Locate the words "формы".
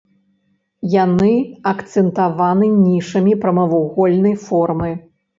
4.47-4.89